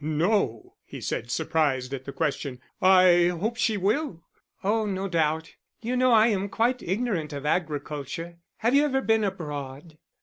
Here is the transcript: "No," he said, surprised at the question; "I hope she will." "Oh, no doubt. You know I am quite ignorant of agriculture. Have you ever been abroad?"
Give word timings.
"No," 0.03 0.77
he 0.83 0.99
said, 0.99 1.29
surprised 1.29 1.93
at 1.93 2.05
the 2.05 2.11
question; 2.11 2.59
"I 2.81 3.27
hope 3.39 3.55
she 3.55 3.77
will." 3.77 4.23
"Oh, 4.63 4.87
no 4.87 5.07
doubt. 5.07 5.53
You 5.79 5.95
know 5.95 6.11
I 6.11 6.25
am 6.29 6.49
quite 6.49 6.81
ignorant 6.81 7.33
of 7.33 7.45
agriculture. 7.45 8.39
Have 8.57 8.73
you 8.73 8.83
ever 8.83 9.01
been 9.01 9.23
abroad?" 9.23 9.99